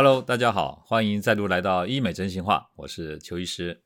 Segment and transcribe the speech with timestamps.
[0.00, 3.82] Hello，大家好，欢迎再度来到医美真心话，我是邱医师。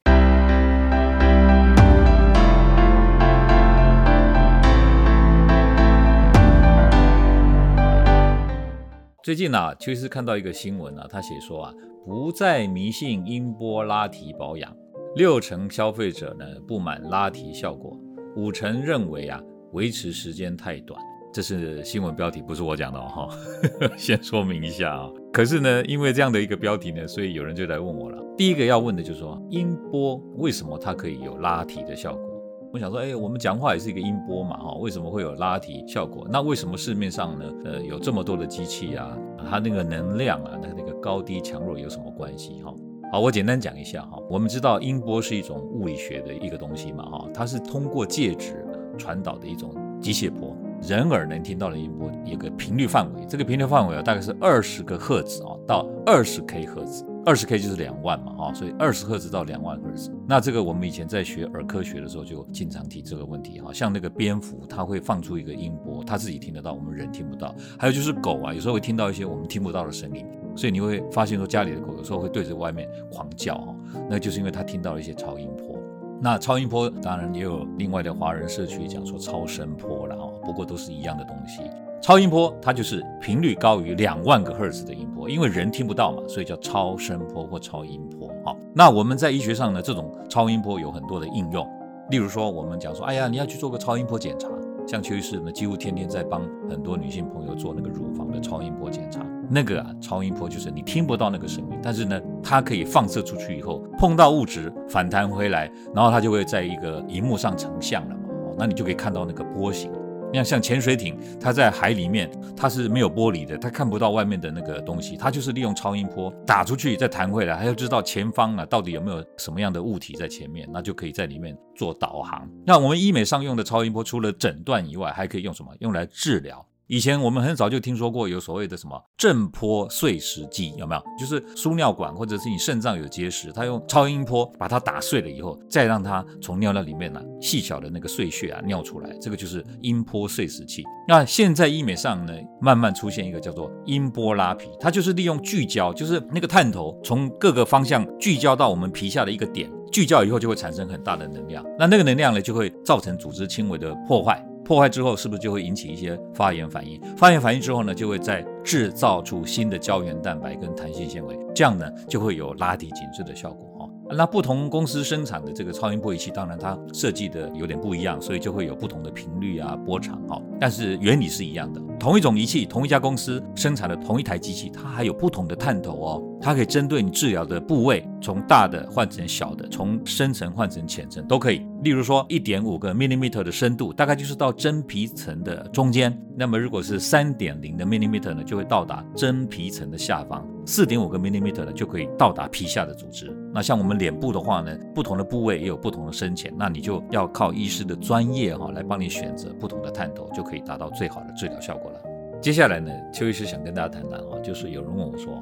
[9.23, 11.73] 最近呢，邱医师看到一个新闻啊，他写说啊，
[12.05, 14.71] 不再迷信音波拉提保养，
[15.17, 17.99] 六成消费者呢不满拉提效果，
[18.37, 19.41] 五成认为啊
[19.73, 21.01] 维持时间太短。
[21.33, 23.35] 这是新闻标题，不是我讲的哦，
[23.97, 25.09] 先说明一下啊。
[25.33, 28.23] 可是呢，因为这样的一个标题呢，所以有人就来问我了。
[28.37, 32.29] 第一个要问的就是说，音波为什么它可以有拉提的效果？
[32.71, 36.27] 我想说，哎，我们讲话也是一个音波嘛，哈，为什么会有拉提效果？
[36.31, 39.17] 那为什么市面上呢，呃，有这么多的机器啊，
[39.51, 42.63] 它那个能量啊，那那个高低强弱有什么关系？
[42.63, 42.75] 哈，
[43.11, 44.19] 好，我简单讲一下哈。
[44.29, 48.67] 我们知道音波是一种物理学的一个东西嘛，哈，它是通过介质
[48.99, 50.52] 传导的一种机械波。
[50.83, 60.13] 人耳能听到的音波有个频率范围，这个频率范围啊，大概是二十个赫兹啊，到二十 K 赫兹，二十 K 就是两万嘛，哈，所以二十赫兹到两万赫兹。
[60.27, 67.55] 那这个我们以前在学耳科学的时候就经常提这个问题，哈，像那个蝙蝠，它会放出一个音波，它自己听得到，我们人听不到。
[67.79, 70.27] 还有就是狗啊，有时候会听到一些我们听不到的声音，
[70.57, 73.77] 所以你会发现说家里的狗有时候会对着外面狂叫，哈，
[74.11, 75.79] 那就是因为它听到了一些超音波。
[76.25, 81.63] 那超音波当然也有另外的华人社区讲说超声波了哦，不过都是一样的东西。
[82.01, 88.29] 超音波它就是频率高于两万个赫兹的音波，因为人听不到嘛，所以叫超声波或超音波。
[88.45, 91.65] 好，那我们在医学上呢，这种超音波有很多的应用，
[92.11, 94.49] 例如说我们讲说，哎呀，你要去做个超音波检查，
[94.85, 99.25] 像邱医师呢，几乎天天在帮很多女性朋友做那个乳房的超音波检查。
[99.49, 108.23] 那个啊，超音波就是你听不到那个声音，但是呢，它可以放射出去以后碰到物质反弹回来，然后它就会在一个荧幕上成像了嘛。
[108.59, 109.93] 那你就可以看到那个波形。
[110.33, 122.49] 你看，像潜水艇，它在海里面，它是没有玻璃的，它看不到外面的那个东西，它就是利用超音波打出去再弹回来，它要知道前方啊到底有没有什么样的物体在前面，那就可以在里面做导航。
[122.65, 125.71] 那我们医美上用的超音波，除了诊断以外，还可以用什么？
[125.81, 126.65] 用来治疗。
[126.89, 131.03] 以前我们很早就听说过有所谓的什么震波碎石机，有没有？
[131.19, 140.85] 就是输尿管或者是你肾脏有结石，他用超音波把它打碎了以后，再让它从尿尿里面呢细小的那个碎屑啊尿出来，这个就是音波碎石器。
[141.09, 154.45] 那现在医美上呢，慢慢出现一个叫做音波拉皮，它就是利用聚焦，就是那个探头从各个方向聚焦到我们皮下的一个点，聚焦以后就会产生很大的能量，那那个能量呢就会造成组织轻微的破坏。
[154.65, 157.01] 破坏之后，是不是就会引起一些发炎反应？
[157.17, 163.89] 发炎反应之后呢，就会再制造出新的胶原蛋白跟弹性纤维，这样呢就会有拉提紧致的效果哈。
[164.15, 170.41] 那不同公司生产的这个超音波仪器，当然它设计的有点不一样，所以就会有不同的频率啊、波长哈。
[170.61, 181.65] 但是原理是一样的，同一种仪器，同一家公司生产的同一台机器，它还有不同的探头哦，它可以针对你治疗的部位，从大的换成小的，从深层换成浅层都可以。
[181.85, 193.33] 例如说，一点五个 millimeter 的深度，大概就是到真皮层的中间；那么如果是三点零的 millimeter 呢，就会到达真皮层的下方；四点五个 millimeter 呢，就可以到达皮下的组织。
[193.55, 202.01] 那像我们脸部的话呢，不同的部位也有不同的深浅，那你就要靠医师的专业哈来帮你选择不同的探头，就可以达到最好的治疗效果了。
[202.41, 205.41] 接下来呢，邱医师想跟大家谈谈哈，就是有人问我说，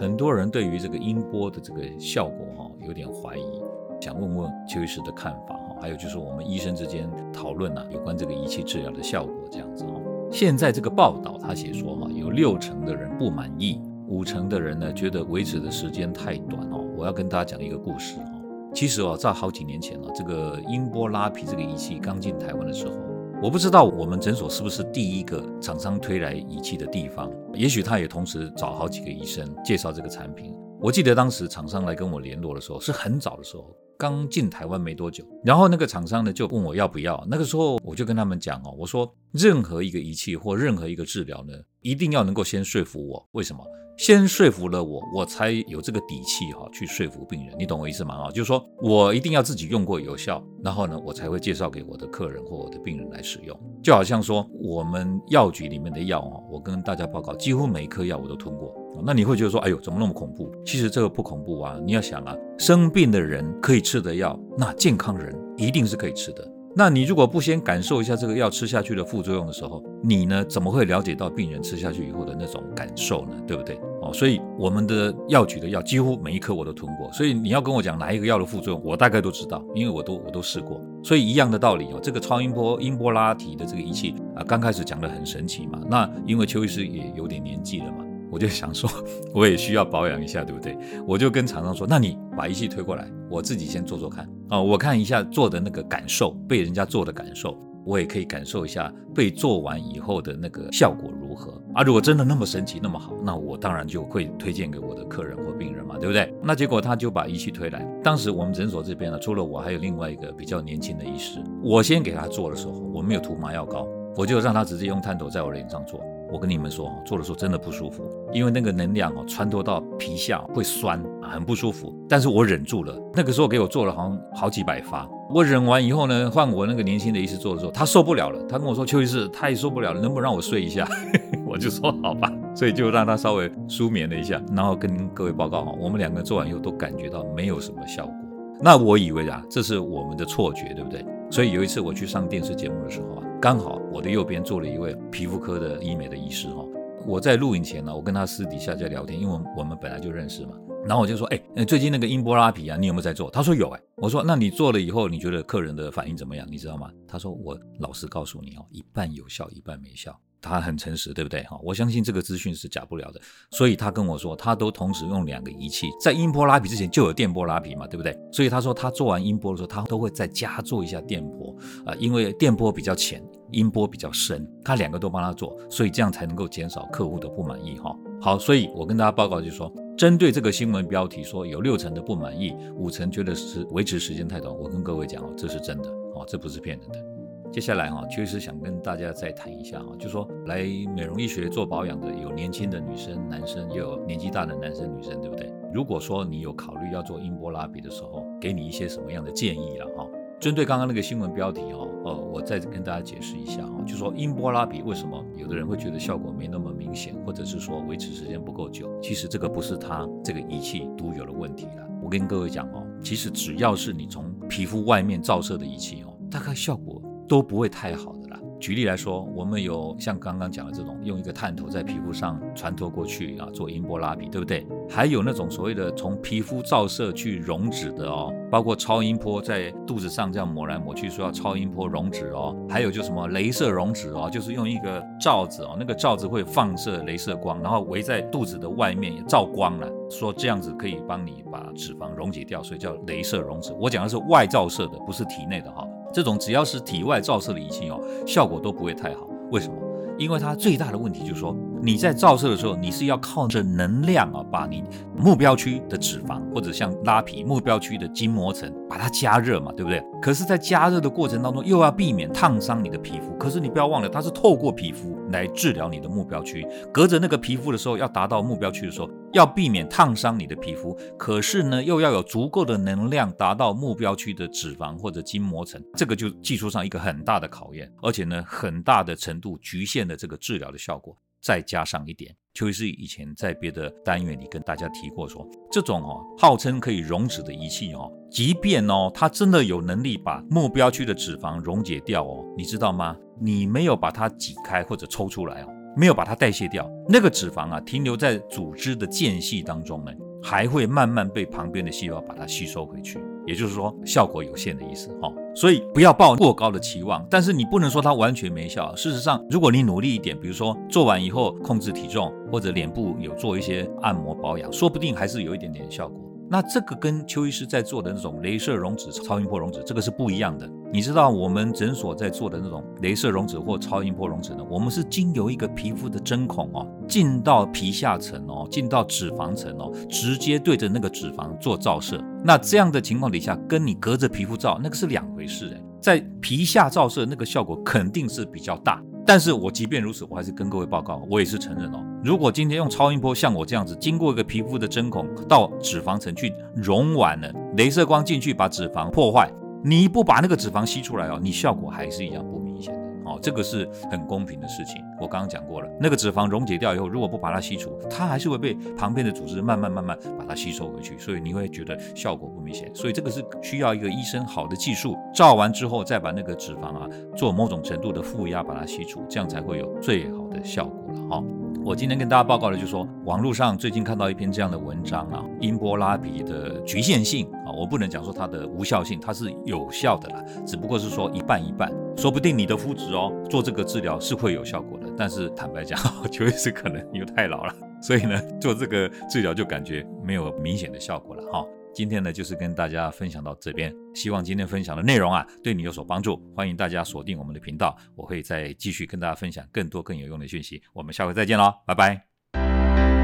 [0.00, 3.62] 很多人对于这个音波的这个效果哈有点怀疑，
[4.00, 5.76] 想问问邱医师的看法哈。
[5.78, 10.00] 还有就是我们医生之间讨论啊，有关这个仪器治疗的效果这样子哈。
[10.32, 13.78] 现在这个报道他写说哈，有六成的人不满意，
[14.08, 16.82] 五成的人呢觉得维持的时间太短哦。
[16.96, 18.32] 我要跟大家讲一个故事哈。
[18.72, 22.94] 其实哦，在好几年前了，这个音波拉皮这个仪器刚进台湾的时候，
[23.42, 30.54] 我不知道我们诊所是不是第一个厂商推来仪器的地方，也许他也同时找好几个医生介绍这个产品。
[30.78, 33.74] 我记得当时厂商来跟我联络的时候是很早的时候。
[34.00, 37.22] 刚进台湾没多久，然后那个厂商呢就问我要不要。
[37.28, 41.52] 那个时候我就跟他们讲哦，我说任何一个仪器或任何一个治疗呢，
[41.82, 43.28] 一定要能够先说服我。
[43.32, 43.62] 为什么？
[43.98, 47.54] 先说服了我，我才有这个底气哈去说服病人。
[47.58, 48.14] 你懂我意思吗？
[48.14, 53.54] 啊，就是说我一定要自己用过有效，然后呢，我才会介绍给我的客人或我的病人来使用。
[53.82, 58.74] 就好像说我们药局里面的药啊，我跟大家报告，几乎每一颗药我都吞过。
[59.04, 60.50] 那你会觉得说，哎呦，怎么那么恐怖？
[60.64, 61.78] 其实这个不恐怖啊！
[61.84, 66.46] 你要想啊，生病的人可以吃的药，那健康人一定是可以吃的。
[66.76, 73.34] 那你如果不先感受一下这个药吃下去的副作用的时候，你呢怎么会了解到病人吃下去以后的那种感受呢？
[73.44, 73.76] 对不对？
[74.02, 80.80] 哦，所以我们的药局的药几乎每一颗我都吞过，所以你要跟我讲哪一个药的副作用，我大概都知道，因为我都我都试过。
[81.02, 85.80] 所以一样的道理哦，这个超音波音波拉提的这个仪器啊，刚开始讲的很神奇嘛。
[85.90, 88.04] 那因为邱医师也有点年纪了嘛。
[88.30, 88.88] 我就想说，
[89.34, 90.76] 我也需要保养一下，对不对？
[91.06, 97.56] 我就跟厂商说，那你把仪器推过来，我自己先做做看啊，我看一下做的那个感受，被人家做的感受。
[97.82, 101.82] 我也可以感受一下被做完以后的那个效果如何啊！
[101.82, 106.32] 如果真的那么神奇那么好，那我当然就会推荐给我的客人或病人嘛，对不对？
[106.42, 107.82] 那结果他就把仪器推来。
[108.04, 111.42] 当时我们诊所这边呢，除了我，还有另外一个比较年轻的医师。
[111.62, 116.00] 我先给他做的时候，我没有涂麻药膏，我就让他直接用探头在我的脸上做。
[116.32, 121.92] 我跟你们说，做的时候真的不舒服，因为那个能量哦穿透到皮下会酸，很不舒服。
[122.08, 122.96] 但是我忍住了。
[123.14, 125.08] 那个时候给我做了好像好几百发。
[125.28, 128.42] 我忍完以后呢，换我那个年轻的医师做的时候，他受不了了。
[128.48, 130.88] 他跟我说：“邱医师，他也受不了了，能不能让我睡一下？”
[131.46, 138.14] 我就说：“好吧。”所以就让他稍微舒眠了一下，然后跟各位报告哈，我们两个做完以后都感觉到没有什么效果。
[138.60, 141.04] 那我以为啊，这是我们的错觉，对不对？
[141.30, 146.62] 所以有一次我去上电视节目的时候啊，刚好我的右边坐了一位皮肤科的医美的医师哈。
[147.06, 150.52] 我在录影前呢，我跟他私底下在聊天，因为我们本来就认识嘛。
[150.84, 153.30] 然后我就说，哎，最近那个音波拉皮啊，你有没有在做？
[153.30, 156.46] 他说有，哎，我说那你做了以后，你觉得客人的反应怎么样？
[156.50, 156.90] 你知道吗？
[157.08, 160.14] 他说我老实告诉你哦，一半有效，一半没效。
[160.40, 161.42] 他很诚实，对不对？
[161.44, 163.20] 哈，我相信这个资讯是假不了的。
[163.50, 168.18] 所以他跟我说，他都同时用两个仪器，在音波拉皮之前就有电波拉皮嘛，对不对？
[168.32, 171.54] 所以他说他做完音波的时候，他都会再加做一下电波
[171.84, 177.94] 啊，因为电波比较浅，音波比较深，他两个都帮他做，所以这样才能够减少客户的不满意哈。
[178.20, 179.72] 好，所以我跟大家报告就是说。
[179.98, 187.09] 针对这个新闻标题说有六成的不满意，五成觉得是维持时间太短，我跟各位讲哦，这是真的哦，这不是骗人的。
[187.52, 190.62] 接下来哈，确实想跟大家再谈一下哈，就说来
[190.94, 195.52] 美容医学做保养的有年轻的女生、男生，也有年纪大的男生、女生，对不对？
[195.74, 200.06] 如果说你有考虑要做音波拉比的时候，给你一些什么样的建议了哈？
[200.38, 211.88] 针对刚刚那个新闻标题哦，呃，我再跟大家解释一下哈，就说音波拉比为什么有的人会觉得效果没那么明显，或者是说维持时间不够久，其实这个不是它这个仪器独有的问题了。
[212.00, 216.99] 我跟各位讲哦，其实只要是你从皮肤外面照射的仪器哦，大概效果
[217.30, 218.40] 都不会太好的啦。
[218.58, 224.66] 举例来说，我们有像刚刚讲的这种，用一个探头在皮肤上穿透过去啊，做音波拉比，对不对？
[224.88, 232.54] 还有那种所谓的从皮肤照射去溶脂的哦，包括超音波在肚子上这样抹来抹去，说要超音波溶脂哦。
[232.68, 243.72] 还有就什么镭射溶脂哦，就是用一个罩子哦，那个罩子会放射镭射光，然后围在肚子的外面也照光了，说这样子可以帮你把脂肪溶解掉，所以叫镭射溶脂。
[243.80, 245.86] 我讲的是外照射的，不是体内的哈。
[246.12, 249.28] 这种只要是体外照射的仪器哦，效果都不会太好。
[249.50, 249.74] 为什么？
[250.18, 254.84] 因为它最大的问题就是说，你在照射的时候，你是要靠着能量啊，把你
[255.16, 260.04] 目标区的脂肪或者像拉皮目标区的筋膜层把它加热嘛，对不对？
[260.20, 263.34] 可是，在加热的过程当中，又要避免烫伤你的皮肤。
[263.38, 270.96] 可是你不要忘了，它是透过皮肤来治疗你的目标区，隔着那个皮肤的时候，要达到目标区的时候，要避免烫伤你的皮肤。
[271.18, 281.16] 可是呢，又要有足够的能量达到目标区的脂肪或者筋膜层，这个就技术上一个很大的考验，而且呢，很大的程度局限了这个治疗的效果。
[281.42, 293.16] 再加上一点，邱医师以前在别的单元里跟大家提过，说这种哦号称可以溶脂的仪器哦，即便哦它真的有能力把目标区的脂肪溶解掉哦，你知道吗？
[293.40, 295.68] 你没有把它挤开或者抽出来哦，
[296.00, 300.10] 没有把它代谢掉，那个脂肪啊停留在组织的间隙当中呢，
[300.42, 303.20] 还会慢慢被旁边的细胞把它吸收回去。
[303.46, 307.26] 也就是说，效果有限的意思哈，所以不要抱过高的期望。
[307.28, 308.96] 但是你不能说它完全没效。
[308.96, 316.18] 事实上，如果你努力一点，比如说做完以后控制体重，或者脸部有做一些按摩保养，说不定还是有一点点效果。
[316.48, 320.66] 那这个跟邱医师在做的那种镭射溶脂、超音波溶脂，这个是不一样的。
[320.92, 324.64] 你知道我们诊所在做的那种镭射溶脂或超音波溶脂呢？
[324.68, 332.20] 我们是经由一个皮肤的针孔哦，进到皮下层哦，进到脂肪层哦，直接对着那个脂肪做照射。
[332.44, 339.00] 那这样的情况底下，跟你隔着皮肤照那个是两回事哎，在皮下照射那个效果肯定是比较大。
[339.24, 342.04] 但是我即便如此，我还是跟各位报告，我也是承认哦。
[342.24, 349.48] 如果今天用超音波像我这样子，经过一个皮肤的针孔到脂肪层去溶完了，镭射光进去把脂肪破坏，
[349.82, 353.00] 你不把那个脂肪吸出来哦，你效果还是一样不明显的。
[353.24, 354.96] 哦，这个是很公平的事情。
[355.20, 362.90] 我刚刚讲过了，那个脂肪溶解掉以后，如果不把它吸除，它还是会被旁边的组织慢慢慢慢把它吸收回去，所以你会觉得效果不明显。
[362.94, 371.44] 所以这个是需要一个医生好的技术，照完之后再把那个脂肪啊做某种程度的负压把它吸除，这样才会有最好的效果好。
[371.82, 385.98] 我今天跟大家报告的就是说，网络上最近看到一篇这样的文章啊，音波拉皮的局限性啊，我不能讲说它的无效性，它是有效的啦，只不过是说一半一半，说不定你的肤质哦做这个治疗是会有效果的，但是坦白讲，
[386.30, 387.74] 邱医师可能又太老了。
[388.02, 391.64] 所以呢，做这个治疗就感觉没有明显的效果了哈。
[391.92, 396.40] 今天呢，就是跟大家分享到这边，希望今天分享的内容啊，对你有所帮助。
[396.56, 400.82] 欢迎大家锁定我们的频道，我会再继续跟大家分享更多更有用的讯息。
[400.92, 403.19] 我们下回再见喽，拜拜。